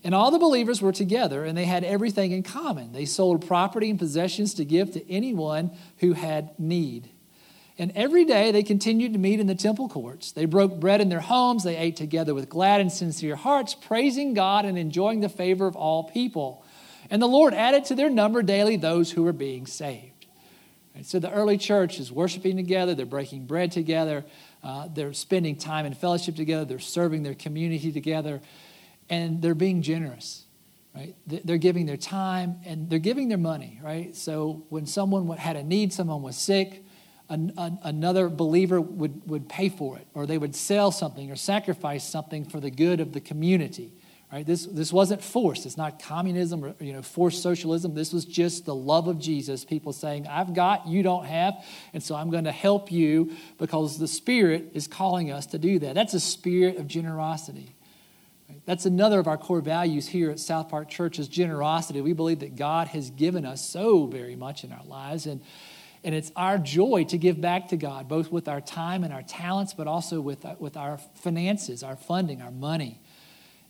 [0.02, 2.92] And all the believers were together, and they had everything in common.
[2.92, 7.10] They sold property and possessions to give to anyone who had need.
[7.78, 10.32] And every day they continued to meet in the temple courts.
[10.32, 11.64] They broke bread in their homes.
[11.64, 15.76] They ate together with glad and sincere hearts, praising God and enjoying the favor of
[15.76, 16.64] all people.
[17.10, 20.26] And the Lord added to their number daily those who were being saved.
[20.94, 24.24] And so the early church is worshiping together, they're breaking bread together,
[24.62, 28.40] uh, they're spending time in fellowship together, they're serving their community together.
[29.08, 30.44] And they're being generous
[30.94, 31.14] right?
[31.26, 34.14] They're giving their time and they're giving their money right?
[34.16, 36.84] So when someone had a need someone was sick
[37.28, 41.36] an, an, another believer would, would pay for it or they would sell something or
[41.36, 43.94] sacrifice something for the good of the community
[44.32, 44.46] right?
[44.46, 45.66] This, this wasn't forced.
[45.66, 47.94] It's not communism or you know forced socialism.
[47.94, 51.54] This was just the love of jesus people saying i've got you don't have
[51.92, 55.78] and so i'm going to help you because the spirit is calling us to do
[55.80, 55.94] that.
[55.94, 57.74] That's a spirit of generosity.
[58.66, 62.00] That's another of our core values here at South Park Church is generosity.
[62.00, 65.40] We believe that God has given us so very much in our lives, and,
[66.04, 69.22] and it's our joy to give back to God, both with our time and our
[69.22, 73.00] talents, but also with, with our finances, our funding, our money.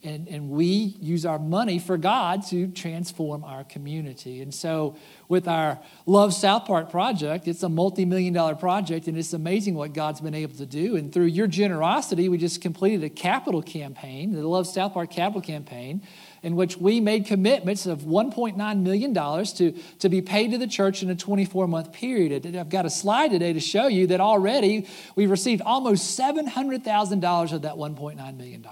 [0.03, 4.41] And, and we use our money for God to transform our community.
[4.41, 4.97] And so,
[5.29, 9.75] with our Love South Park project, it's a multi million dollar project, and it's amazing
[9.75, 10.97] what God's been able to do.
[10.97, 15.43] And through your generosity, we just completed a capital campaign, the Love South Park capital
[15.43, 16.01] campaign,
[16.43, 21.03] in which we made commitments of $1.9 million to, to be paid to the church
[21.03, 22.57] in a 24 month period.
[22.57, 27.63] I've got a slide today to show you that already we've received almost $700,000 of
[27.63, 28.67] that $1.9 million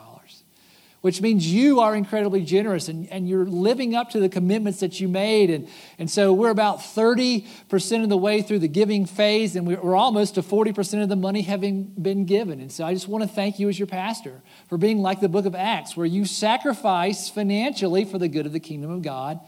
[1.00, 4.98] which means you are incredibly generous and, and you're living up to the commitments that
[5.00, 5.48] you made.
[5.48, 9.94] And, and so we're about 30% of the way through the giving phase, and we're
[9.94, 12.60] almost to 40% of the money having been given.
[12.60, 15.28] And so I just want to thank you as your pastor for being like the
[15.28, 19.40] book of Acts, where you sacrifice financially for the good of the kingdom of God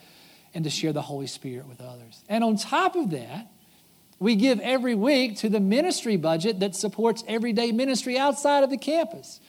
[0.54, 2.22] and to share the Holy Spirit with others.
[2.28, 3.48] And on top of that,
[4.20, 8.76] we give every week to the ministry budget that supports everyday ministry outside of the
[8.76, 9.40] campus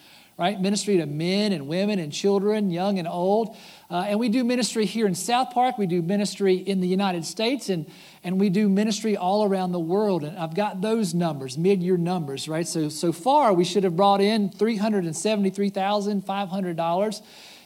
[0.42, 0.60] right?
[0.60, 3.56] Ministry to men and women and children, young and old.
[3.88, 5.78] Uh, and we do ministry here in South Park.
[5.78, 7.86] We do ministry in the United States, and,
[8.24, 10.24] and we do ministry all around the world.
[10.24, 12.66] And I've got those numbers, mid year numbers, right?
[12.66, 17.22] So, so far, we should have brought in $373,500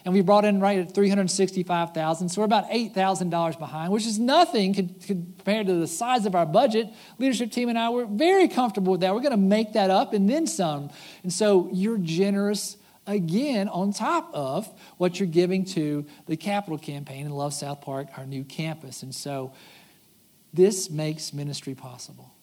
[0.07, 2.29] and we brought in right at 365,000.
[2.29, 4.73] So we're about $8,000 behind, which is nothing
[5.05, 6.87] compared to the size of our budget.
[7.19, 9.12] Leadership team and I were very comfortable with that.
[9.12, 10.90] We're going to make that up and then some.
[11.25, 12.77] And so you're generous
[13.09, 18.07] again on top of what you're giving to the capital campaign in Love South Park,
[18.16, 19.03] our new campus.
[19.03, 19.55] And so
[20.53, 22.36] this makes ministry possible.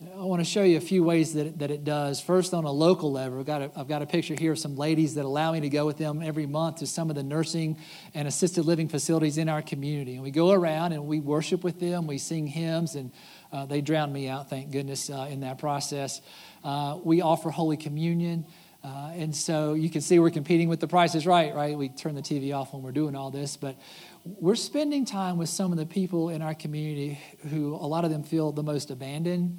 [0.00, 2.20] I want to show you a few ways that it, that it does.
[2.20, 4.76] First, on a local level, I've got, a, I've got a picture here of some
[4.76, 7.76] ladies that allow me to go with them every month to some of the nursing
[8.14, 10.14] and assisted living facilities in our community.
[10.14, 13.10] And we go around and we worship with them, we sing hymns, and
[13.52, 16.20] uh, they drown me out, thank goodness, uh, in that process.
[16.62, 18.46] Uh, we offer Holy Communion.
[18.84, 21.76] Uh, and so you can see we're competing with the Price Is Right, right?
[21.76, 23.76] We turn the TV off when we're doing all this, but
[24.24, 27.18] we're spending time with some of the people in our community
[27.50, 29.58] who a lot of them feel the most abandoned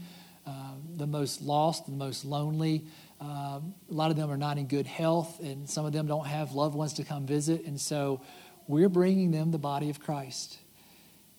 [0.99, 2.85] the most lost, the most lonely.
[3.19, 6.27] Uh, a lot of them are not in good health, and some of them don't
[6.27, 7.65] have loved ones to come visit.
[7.65, 8.21] And so
[8.67, 10.59] we're bringing them the body of Christ.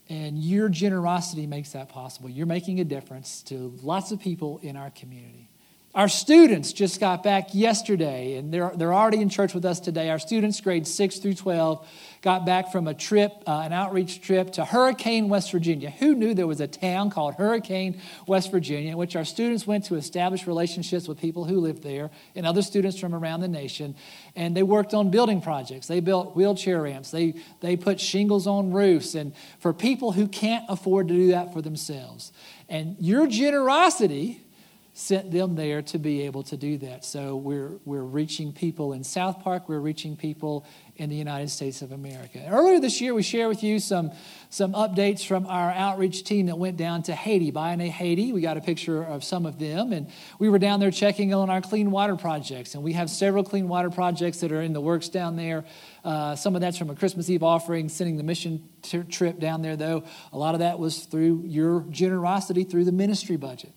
[0.08, 2.28] And your generosity makes that possible.
[2.28, 5.49] You're making a difference to lots of people in our community.
[5.92, 10.08] Our students just got back yesterday, and they're, they're already in church with us today.
[10.08, 11.84] Our students, grades 6 through 12,
[12.22, 15.90] got back from a trip, uh, an outreach trip to Hurricane, West Virginia.
[15.90, 19.84] Who knew there was a town called Hurricane, West Virginia, in which our students went
[19.86, 23.96] to establish relationships with people who lived there and other students from around the nation?
[24.36, 25.88] And they worked on building projects.
[25.88, 30.64] They built wheelchair ramps, they, they put shingles on roofs, and for people who can't
[30.68, 32.30] afford to do that for themselves.
[32.68, 34.44] And your generosity
[34.92, 37.04] sent them there to be able to do that.
[37.04, 41.80] So we're, we're reaching people in South Park, we're reaching people in the United States
[41.80, 42.44] of America.
[42.46, 44.10] Earlier this year, we shared with you some,
[44.50, 48.32] some updates from our outreach team that went down to Haiti, Bayonne, Haiti.
[48.32, 51.48] We got a picture of some of them, and we were down there checking on
[51.48, 52.74] our clean water projects.
[52.74, 55.64] And we have several clean water projects that are in the works down there.
[56.04, 59.62] Uh, some of that's from a Christmas Eve offering, sending the mission t- trip down
[59.62, 60.04] there, though.
[60.32, 63.72] A lot of that was through your generosity through the ministry budget.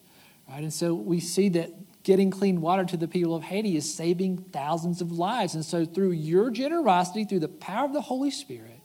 [0.53, 0.61] Right?
[0.61, 1.71] And so we see that
[2.03, 5.55] getting clean water to the people of Haiti is saving thousands of lives.
[5.55, 8.79] And so, through your generosity, through the power of the Holy Spirit,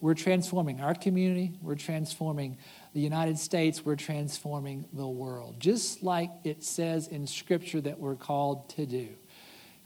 [0.00, 2.56] we're transforming our community, we're transforming
[2.94, 8.16] the United States, we're transforming the world, just like it says in Scripture that we're
[8.16, 9.08] called to do.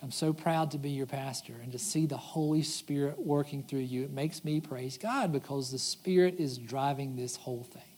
[0.02, 3.80] I'm so proud to be your pastor and to see the Holy Spirit working through
[3.80, 4.04] you.
[4.04, 7.91] It makes me praise God because the Spirit is driving this whole thing.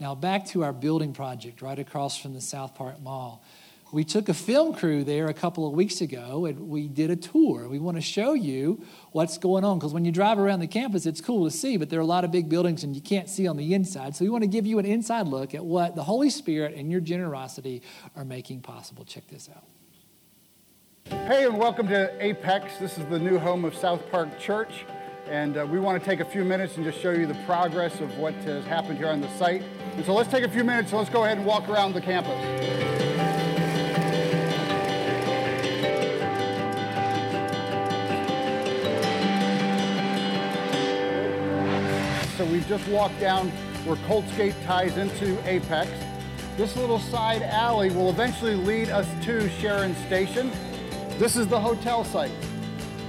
[0.00, 3.44] Now, back to our building project right across from the South Park Mall.
[3.92, 7.16] We took a film crew there a couple of weeks ago and we did a
[7.16, 7.68] tour.
[7.68, 8.82] We want to show you
[9.12, 11.90] what's going on because when you drive around the campus, it's cool to see, but
[11.90, 14.16] there are a lot of big buildings and you can't see on the inside.
[14.16, 16.90] So we want to give you an inside look at what the Holy Spirit and
[16.90, 17.82] your generosity
[18.16, 19.04] are making possible.
[19.04, 19.64] Check this out.
[21.26, 22.78] Hey, and welcome to Apex.
[22.78, 24.86] This is the new home of South Park Church.
[25.28, 28.00] And uh, we want to take a few minutes and just show you the progress
[28.00, 29.62] of what has happened here on the site.
[29.96, 32.38] And so let's take a few minutes let's go ahead and walk around the campus.
[42.36, 43.50] So we've just walked down
[43.84, 45.90] where Colts Gate ties into Apex.
[46.56, 50.50] This little side alley will eventually lead us to Sharon Station.
[51.18, 52.32] This is the hotel site.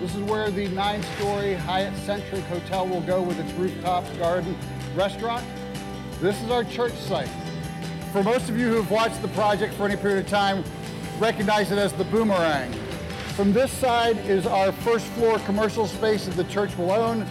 [0.01, 4.57] This is where the nine-story Hyatt Centric Hotel will go with its rooftop garden
[4.95, 5.45] restaurant.
[6.21, 7.27] This is our church site.
[8.11, 10.63] For most of you who have watched the project for any period of time,
[11.17, 12.71] recognize it as the boomerang.
[13.35, 17.25] From this side is our first floor commercial space that the church will own.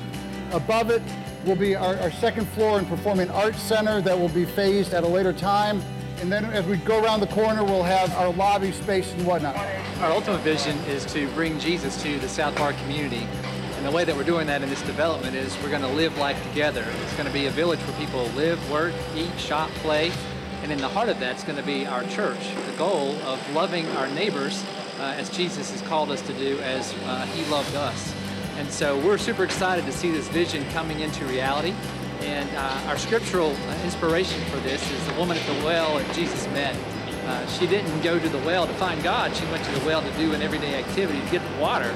[0.50, 1.03] Above it
[1.46, 5.05] will be our, our second floor and performing arts center that will be phased at
[5.05, 5.81] a later time.
[6.20, 9.55] And then as we go around the corner, we'll have our lobby space and whatnot.
[10.00, 13.29] Our ultimate vision is to bring Jesus to the South Park community.
[13.81, 16.19] And the way that we're doing that in this development is we're going to live
[16.19, 16.85] life together.
[17.03, 20.12] It's going to be a village where people live, work, eat, shop, play.
[20.62, 22.55] And in the heart of that, it's going to be our church.
[22.66, 24.62] The goal of loving our neighbors
[24.99, 28.14] uh, as Jesus has called us to do, as uh, he loved us.
[28.59, 31.73] And so we're super excited to see this vision coming into reality.
[32.21, 36.47] And uh, our scriptural inspiration for this is the woman at the well that Jesus
[36.49, 36.77] met.
[37.25, 39.35] Uh, she didn't go to the well to find God.
[39.35, 41.95] She went to the well to do an everyday activity to get the water.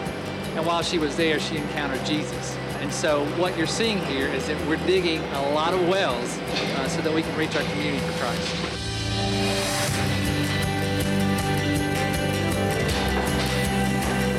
[0.57, 2.57] And while she was there, she encountered Jesus.
[2.81, 6.89] And so what you're seeing here is that we're digging a lot of wells uh,
[6.89, 8.75] so that we can reach our community for Christ.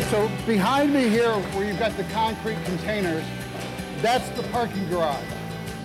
[0.09, 3.25] So behind me here, where you've got the concrete containers,
[4.01, 5.21] that's the parking garage.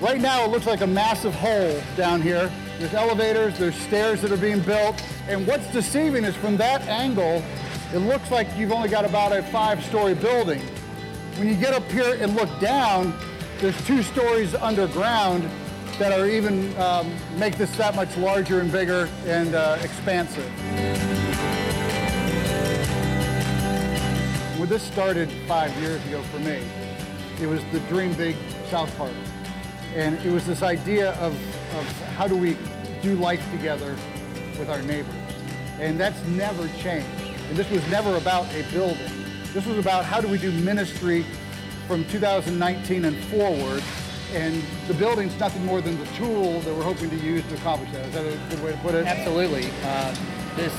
[0.00, 2.52] Right now, it looks like a massive hole down here.
[2.78, 5.02] There's elevators, there's stairs that are being built.
[5.28, 7.42] And what's deceiving is from that angle,
[7.92, 10.60] it looks like you've only got about a five-story building.
[11.36, 13.18] When you get up here and look down,
[13.58, 15.48] there's two stories underground
[15.98, 20.48] that are even um, make this that much larger and bigger and uh, expansive.
[24.58, 26.62] When this started five years ago for me,
[27.40, 28.36] it was the Dream Big
[28.70, 29.12] South Park.
[29.96, 31.32] And it was this idea of,
[31.74, 32.56] of how do we
[33.02, 33.96] do life together
[34.58, 35.14] with our neighbors.
[35.80, 37.29] And that's never changed.
[37.50, 39.10] And this was never about a building.
[39.52, 41.26] This was about how do we do ministry
[41.88, 43.82] from 2019 and forward.
[44.32, 47.90] And the building's nothing more than the tool that we're hoping to use to accomplish
[47.90, 48.06] that.
[48.06, 49.04] Is that a good way to put it?
[49.04, 49.68] Absolutely.
[49.82, 50.14] Uh,
[50.54, 50.72] this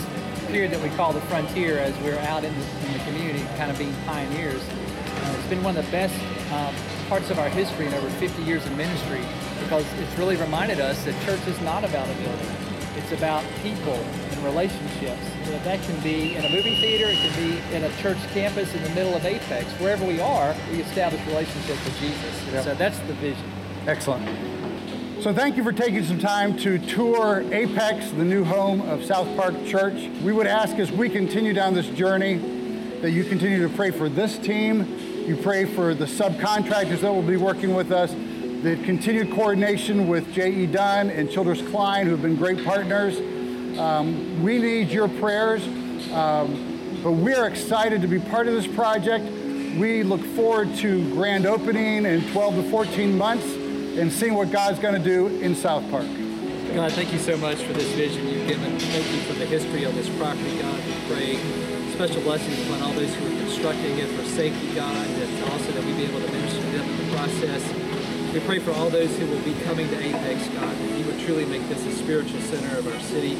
[0.47, 3.69] period that we call the frontier as we're out in the, in the community kind
[3.69, 6.15] of being pioneers, uh, it's been one of the best
[6.53, 6.73] um,
[7.09, 9.19] parts of our history in over 50 years of ministry
[9.63, 12.70] because it's really reminded us that church is not about a building.
[12.95, 15.21] It's about people and relationships.
[15.45, 18.73] So that can be in a movie theater, it can be in a church campus
[18.73, 19.71] in the middle of Apex.
[19.79, 22.53] Wherever we are, we establish relationships with Jesus.
[22.53, 22.63] Yep.
[22.63, 23.51] So that's the vision.
[23.87, 24.27] Excellent.
[25.23, 29.27] So thank you for taking some time to tour Apex, the new home of South
[29.37, 30.09] Park Church.
[30.23, 32.37] We would ask as we continue down this journey
[33.01, 37.21] that you continue to pray for this team you pray for the subcontractors that will
[37.21, 38.11] be working with us,
[38.61, 40.67] the continued coordination with J.E.
[40.67, 43.17] Dunn and Childress Klein, who have been great partners.
[43.79, 45.65] Um, we need your prayers,
[46.11, 49.25] um, but we're excited to be part of this project.
[49.79, 54.77] We look forward to grand opening in 12 to 14 months and seeing what God's
[54.77, 56.05] going to do in South Park.
[56.75, 58.77] God, thank you so much for this vision you've given.
[58.77, 60.79] Thank you for the history of this property, God.
[60.85, 61.35] We pray
[61.93, 65.83] special blessings upon all those who are constructing it for safety, God, and also that
[65.83, 67.90] we be able to minister to them in the process.
[68.33, 71.19] We pray for all those who will be coming to Apex, God, that you would
[71.19, 73.37] truly make this a spiritual center of our city.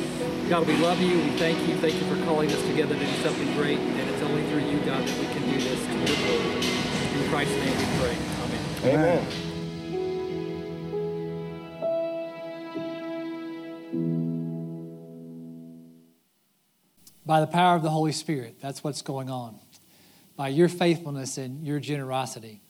[0.50, 1.18] God, we love you.
[1.18, 1.76] We thank you.
[1.78, 3.80] Thank you for calling us together to do something great.
[3.80, 7.24] And it's only through you, God, that we can do this to your glory.
[7.24, 8.18] In Christ's name we pray.
[8.94, 9.26] Amen.
[9.26, 9.52] Amen.
[17.32, 18.58] by the power of the Holy Spirit.
[18.60, 19.58] That's what's going on.
[20.36, 22.62] By your faithfulness and your generosity.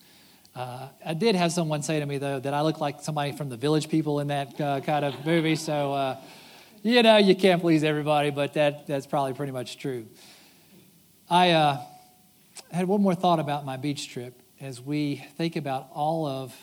[0.54, 3.48] Uh, I did have someone say to me, though, that I look like somebody from
[3.48, 5.56] the village people in that uh, kind of movie.
[5.56, 6.16] So, uh,
[6.82, 10.06] you know, you can't please everybody, but that, that's probably pretty much true.
[11.30, 11.80] I uh,
[12.70, 16.54] had one more thought about my beach trip as we think about all of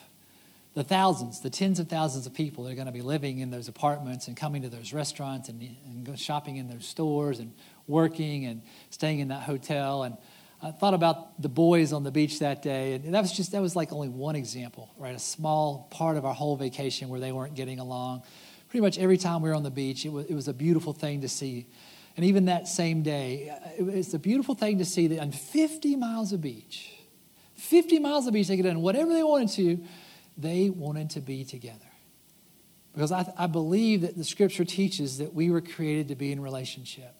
[0.75, 3.49] the thousands, the tens of thousands of people that are going to be living in
[3.49, 7.51] those apartments and coming to those restaurants and, and shopping in those stores and
[7.87, 8.61] working and
[8.91, 10.03] staying in that hotel.
[10.03, 10.15] And
[10.61, 13.61] I thought about the boys on the beach that day, and that was just that
[13.61, 15.15] was like only one example, right?
[15.15, 18.23] A small part of our whole vacation where they weren't getting along.
[18.67, 20.91] Pretty much every time we were on the beach, it was, it was a beautiful
[20.93, 21.67] thing to see.
[22.17, 25.95] And even that same day, uh, it's a beautiful thing to see that on 50
[25.95, 26.93] miles of beach,
[27.55, 29.83] 50 miles of beach, they could have done whatever they wanted to,
[30.37, 31.79] they wanted to be together.
[32.93, 36.41] Because I, I believe that the scripture teaches that we were created to be in
[36.41, 37.15] relationship.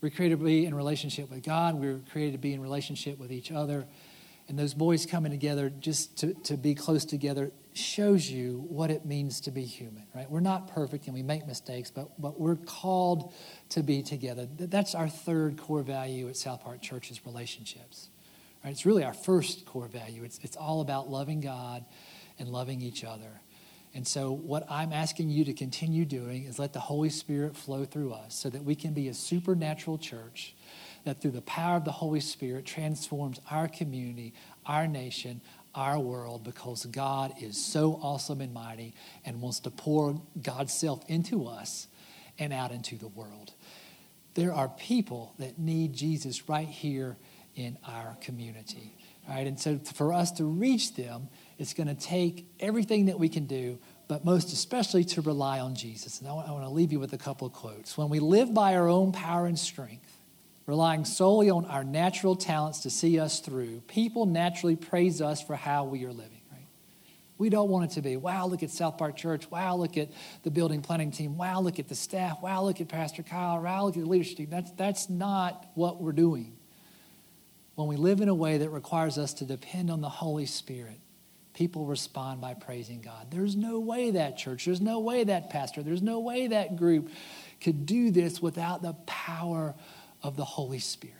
[0.00, 1.74] We were created to be in relationship with God.
[1.74, 3.86] We were created to be in relationship with each other.
[4.48, 9.04] And those boys coming together just to, to be close together shows you what it
[9.04, 10.28] means to be human, right?
[10.28, 13.32] We're not perfect and we make mistakes, but, but we're called
[13.70, 14.48] to be together.
[14.58, 18.08] That's our third core value at South Park Church is relationships.
[18.64, 18.70] Right?
[18.70, 20.24] It's really our first core value.
[20.24, 21.84] It's, it's all about loving God
[22.38, 23.40] and loving each other.
[23.92, 27.84] And so, what I'm asking you to continue doing is let the Holy Spirit flow
[27.84, 30.54] through us so that we can be a supernatural church
[31.04, 34.32] that, through the power of the Holy Spirit, transforms our community,
[34.64, 35.40] our nation,
[35.74, 41.02] our world because God is so awesome and mighty and wants to pour God's self
[41.08, 41.86] into us
[42.38, 43.52] and out into the world.
[44.34, 47.16] There are people that need Jesus right here
[47.56, 48.96] in our community.
[49.28, 49.46] Right?
[49.46, 51.28] And so for us to reach them,
[51.60, 55.74] it's going to take everything that we can do, but most especially to rely on
[55.74, 56.18] Jesus.
[56.18, 57.98] And I want, I want to leave you with a couple of quotes.
[57.98, 60.16] When we live by our own power and strength,
[60.66, 65.54] relying solely on our natural talents to see us through, people naturally praise us for
[65.54, 66.40] how we are living.
[66.50, 66.66] Right?
[67.36, 69.50] We don't want it to be, wow, look at South Park Church.
[69.50, 70.08] Wow, look at
[70.44, 71.36] the building planning team.
[71.36, 72.40] Wow, look at the staff.
[72.40, 73.62] Wow, look at Pastor Kyle.
[73.62, 74.48] Wow, look at the leadership team.
[74.50, 76.56] That's, that's not what we're doing.
[77.74, 81.00] When we live in a way that requires us to depend on the Holy Spirit,
[81.54, 83.30] people respond by praising God.
[83.30, 87.10] There's no way that church, there's no way that pastor, there's no way that group
[87.60, 89.74] could do this without the power
[90.22, 91.16] of the Holy Spirit.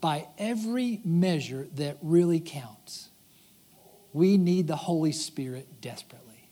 [0.00, 3.08] By every measure that really counts,
[4.12, 6.48] we need the Holy Spirit desperately.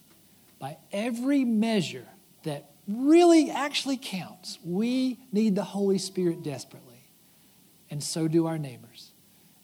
[0.59, 2.07] By every measure
[2.45, 7.11] that really actually counts, we need the Holy Spirit desperately.
[7.91, 9.12] And so do our neighbors.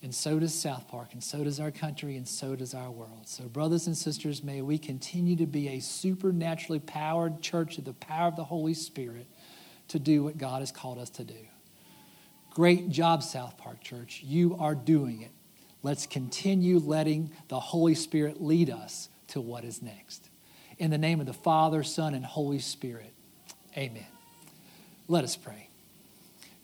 [0.00, 3.26] And so does South Park, and so does our country, and so does our world.
[3.26, 7.94] So, brothers and sisters, may we continue to be a supernaturally powered church of the
[7.94, 9.26] power of the Holy Spirit
[9.88, 11.48] to do what God has called us to do.
[12.50, 14.22] Great job, South Park Church.
[14.24, 15.32] You are doing it.
[15.82, 20.28] Let's continue letting the Holy Spirit lead us to what is next.
[20.78, 23.12] In the name of the Father, Son, and Holy Spirit,
[23.76, 24.06] amen.
[25.08, 25.67] Let us pray.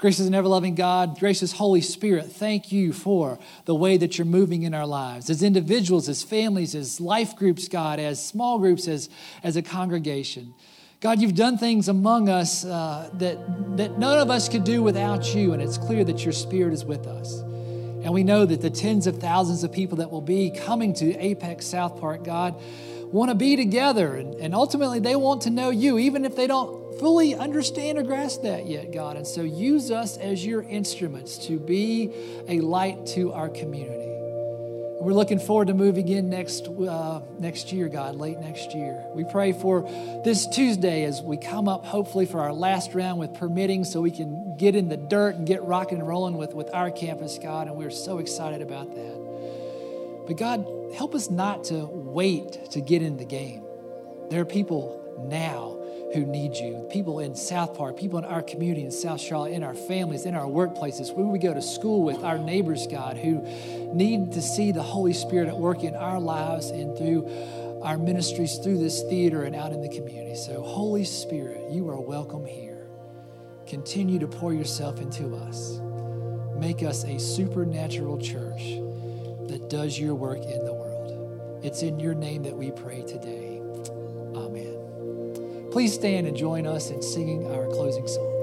[0.05, 4.27] Gracious and ever loving God, gracious Holy Spirit, thank you for the way that you're
[4.27, 8.87] moving in our lives as individuals, as families, as life groups, God, as small groups,
[8.87, 9.09] as,
[9.43, 10.53] as a congregation.
[11.01, 15.35] God, you've done things among us uh, that, that none of us could do without
[15.35, 17.39] you, and it's clear that your Spirit is with us.
[17.41, 21.17] And we know that the tens of thousands of people that will be coming to
[21.17, 22.61] Apex South Park, God,
[23.15, 26.49] want to be together, and, and ultimately they want to know you, even if they
[26.49, 29.17] don't fully understand or grasp that yet, God.
[29.17, 32.11] And so use us as your instruments to be
[32.49, 34.01] a light to our community.
[35.01, 39.05] We're looking forward to moving in next, uh, next year, God, late next year.
[39.15, 39.83] We pray for
[40.25, 44.11] this Tuesday as we come up, hopefully, for our last round with permitting so we
[44.11, 47.69] can get in the dirt and get rocking and rolling with, with our campus, God.
[47.69, 50.25] And we're so excited about that.
[50.27, 53.63] But God, help us not to wait to get in the game.
[54.31, 55.77] There are people now
[56.15, 56.87] who need you.
[56.93, 60.37] People in South Park, people in our community in South Charlotte, in our families, in
[60.37, 63.43] our workplaces, where we go to school with our neighbors, God, who
[63.93, 67.29] need to see the Holy Spirit at work in our lives and through
[67.83, 70.37] our ministries, through this theater and out in the community.
[70.37, 72.87] So, Holy Spirit, you are welcome here.
[73.67, 75.81] Continue to pour yourself into us.
[76.57, 78.63] Make us a supernatural church
[79.49, 80.74] that does your work in the.
[81.65, 83.63] It's in your name that we pray today.
[84.37, 85.71] Amen.
[85.73, 88.34] Please stand and join us in singing our closing song.